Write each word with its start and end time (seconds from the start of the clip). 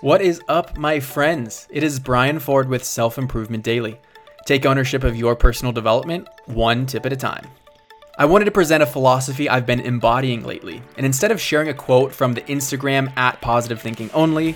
What 0.00 0.22
is 0.22 0.40
up, 0.46 0.78
my 0.78 1.00
friends? 1.00 1.66
It 1.70 1.82
is 1.82 1.98
Brian 1.98 2.38
Ford 2.38 2.68
with 2.68 2.84
Self 2.84 3.18
Improvement 3.18 3.64
Daily. 3.64 3.98
Take 4.46 4.64
ownership 4.64 5.02
of 5.02 5.16
your 5.16 5.34
personal 5.34 5.72
development, 5.72 6.28
one 6.46 6.86
tip 6.86 7.04
at 7.04 7.12
a 7.12 7.16
time. 7.16 7.44
I 8.16 8.24
wanted 8.24 8.44
to 8.44 8.52
present 8.52 8.80
a 8.80 8.86
philosophy 8.86 9.48
I've 9.48 9.66
been 9.66 9.80
embodying 9.80 10.44
lately, 10.44 10.80
and 10.96 11.04
instead 11.04 11.32
of 11.32 11.40
sharing 11.40 11.68
a 11.68 11.74
quote 11.74 12.14
from 12.14 12.32
the 12.32 12.42
Instagram 12.42 13.12
at 13.16 13.40
Positive 13.40 13.82
Thinking 13.82 14.08
Only, 14.14 14.54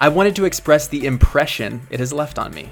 I 0.00 0.08
wanted 0.08 0.34
to 0.36 0.46
express 0.46 0.88
the 0.88 1.04
impression 1.04 1.86
it 1.90 2.00
has 2.00 2.14
left 2.14 2.38
on 2.38 2.54
me. 2.54 2.70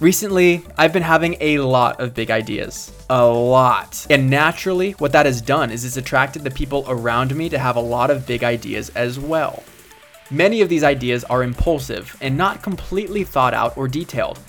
Recently, 0.00 0.64
I've 0.78 0.94
been 0.94 1.02
having 1.02 1.36
a 1.42 1.58
lot 1.58 2.00
of 2.00 2.14
big 2.14 2.30
ideas. 2.30 2.90
A 3.10 3.26
lot. 3.26 4.06
And 4.08 4.30
naturally, 4.30 4.92
what 4.92 5.12
that 5.12 5.26
has 5.26 5.42
done 5.42 5.70
is 5.70 5.84
it's 5.84 5.98
attracted 5.98 6.44
the 6.44 6.50
people 6.50 6.86
around 6.88 7.36
me 7.36 7.50
to 7.50 7.58
have 7.58 7.76
a 7.76 7.80
lot 7.80 8.10
of 8.10 8.26
big 8.26 8.42
ideas 8.42 8.88
as 8.90 9.20
well. 9.20 9.62
Many 10.30 10.60
of 10.60 10.68
these 10.68 10.82
ideas 10.82 11.22
are 11.24 11.44
impulsive 11.44 12.16
and 12.20 12.36
not 12.36 12.60
completely 12.60 13.22
thought 13.22 13.54
out 13.54 13.76
or 13.76 13.86
detailed, 13.86 14.40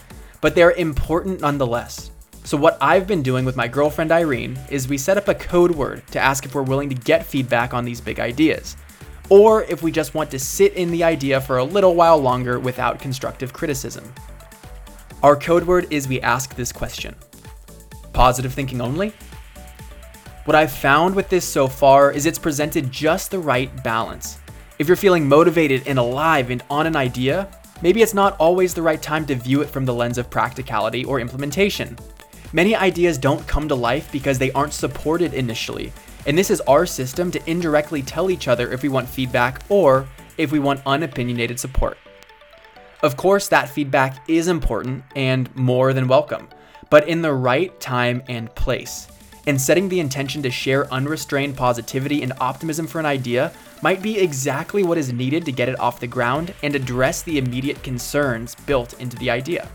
but 0.42 0.56
they're 0.56 0.72
important 0.72 1.42
nonetheless. 1.42 2.10
So, 2.44 2.58
what 2.58 2.80
I've 2.82 3.06
been 3.06 3.22
doing 3.22 3.46
with 3.46 3.56
my 3.56 3.68
girlfriend 3.68 4.12
Irene 4.12 4.58
is 4.72 4.88
we 4.88 4.98
set 4.98 5.18
up 5.18 5.28
a 5.28 5.36
code 5.36 5.70
word 5.70 6.02
to 6.12 6.20
ask 6.20 6.46
if 6.46 6.56
we're 6.56 6.64
willing 6.64 6.90
to 6.90 6.96
get 6.96 7.28
feedback 7.28 7.76
on 7.76 7.86
these 7.86 8.02
big 8.02 8.20
ideas, 8.20 8.76
or 9.30 9.66
if 9.66 9.84
we 9.84 9.92
just 9.92 10.16
want 10.16 10.32
to 10.32 10.40
sit 10.40 10.74
in 10.74 10.90
the 10.90 11.04
idea 11.04 11.40
for 11.40 11.58
a 11.58 11.64
little 11.64 11.94
while 11.94 12.18
longer 12.18 12.60
without 12.60 13.00
constructive 13.00 13.54
criticism. 13.54 14.12
Our 15.22 15.36
code 15.36 15.66
word 15.66 15.86
is 15.92 16.08
we 16.08 16.22
ask 16.22 16.56
this 16.56 16.72
question 16.72 17.14
Positive 18.14 18.52
thinking 18.52 18.82
only? 18.82 19.14
What 20.46 20.56
I've 20.56 20.72
found 20.72 21.14
with 21.14 21.30
this 21.30 21.46
so 21.46 21.68
far 21.68 22.12
is 22.12 22.26
it's 22.26 22.40
presented 22.40 22.92
just 22.92 23.30
the 23.30 23.38
right 23.38 23.84
balance. 23.84 24.40
If 24.80 24.88
you're 24.88 24.96
feeling 24.96 25.28
motivated 25.28 25.88
and 25.88 25.98
alive 25.98 26.52
and 26.52 26.62
on 26.70 26.86
an 26.86 26.96
idea, 26.96 27.50
maybe 27.82 28.04
it's 28.04 28.14
not 28.14 28.38
always 28.38 28.76
the 28.76 28.82
right 28.84 29.02
time 29.02 29.26
to 29.26 29.34
view 29.34 29.62
it 29.62 29.72
from 29.72 29.86
the 29.86 29.94
lens 29.94 30.20
of 30.20 30.30
practicality 30.30 31.04
or 31.04 31.20
implementation. 31.20 31.98
Many 32.54 32.76
ideas 32.76 33.18
don't 33.18 33.48
come 33.48 33.68
to 33.70 33.74
life 33.76 34.12
because 34.12 34.38
they 34.38 34.52
aren't 34.52 34.74
supported 34.74 35.34
initially, 35.34 35.92
and 36.28 36.38
this 36.38 36.52
is 36.52 36.62
our 36.62 36.86
system 36.86 37.32
to 37.32 37.50
indirectly 37.50 38.04
tell 38.04 38.30
each 38.30 38.48
other 38.48 38.72
if 38.72 38.84
we 38.84 38.90
want 38.90 39.10
feedback 39.10 39.64
or 39.68 40.08
if 40.38 40.52
we 40.52 40.60
want 40.60 40.84
unopinionated 40.86 41.58
support. 41.58 41.98
Of 43.02 43.18
course, 43.18 43.48
that 43.48 43.70
feedback 43.70 44.30
is 44.30 44.48
important 44.48 45.04
and 45.16 45.54
more 45.56 45.92
than 45.92 46.08
welcome, 46.08 46.50
but 46.92 47.08
in 47.08 47.24
the 47.24 47.34
right 47.34 47.78
time 47.80 48.22
and 48.28 48.54
place. 48.54 49.08
And 49.48 49.60
setting 49.60 49.88
the 49.88 50.00
intention 50.02 50.44
to 50.44 50.52
share 50.52 50.92
unrestrained 50.94 51.56
positivity 51.56 52.22
and 52.22 52.34
optimism 52.40 52.86
for 52.86 53.00
an 53.00 53.06
idea 53.06 53.52
might 53.82 54.02
be 54.02 54.20
exactly 54.20 54.84
what 54.84 54.98
is 54.98 55.14
needed 55.14 55.46
to 55.46 55.52
get 55.52 55.70
it 55.70 55.80
off 55.80 56.00
the 56.00 56.08
ground 56.08 56.54
and 56.64 56.76
address 56.76 57.24
the 57.24 57.38
immediate 57.38 57.82
concerns 57.82 58.56
built 58.56 59.00
into 59.00 59.18
the 59.18 59.32
idea. 59.32 59.70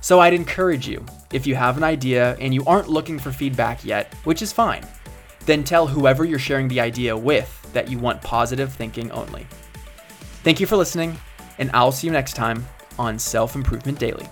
So 0.00 0.18
I'd 0.20 0.32
encourage 0.32 0.88
you, 0.88 1.04
if 1.30 1.46
you 1.46 1.54
have 1.54 1.76
an 1.76 1.84
idea 1.84 2.36
and 2.40 2.54
you 2.54 2.64
aren't 2.66 2.88
looking 2.88 3.18
for 3.18 3.30
feedback 3.30 3.84
yet, 3.84 4.14
which 4.24 4.40
is 4.40 4.52
fine, 4.52 4.86
then 5.44 5.62
tell 5.62 5.86
whoever 5.86 6.24
you're 6.24 6.38
sharing 6.38 6.68
the 6.68 6.80
idea 6.80 7.14
with 7.14 7.70
that 7.74 7.90
you 7.90 7.98
want 7.98 8.22
positive 8.22 8.72
thinking 8.72 9.10
only. 9.12 9.46
Thank 10.42 10.58
you 10.58 10.66
for 10.66 10.76
listening 10.76 11.18
and 11.58 11.70
I'll 11.74 11.92
see 11.92 12.06
you 12.06 12.12
next 12.12 12.32
time 12.32 12.66
on 12.98 13.18
Self 13.18 13.54
Improvement 13.54 13.98
Daily. 13.98 14.26